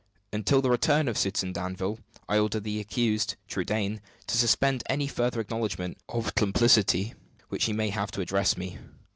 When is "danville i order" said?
1.53-2.59